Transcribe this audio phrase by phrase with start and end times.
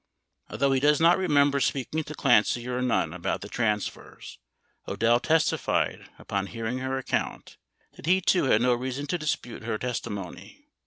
[0.49, 4.39] 33 Although he does not remember speaking to Clancy or Nunn about the transfers,
[4.87, 7.57] Odell testified, upon hearing her account,
[7.97, 10.69] that he, too, had no reason to dispute her testimony.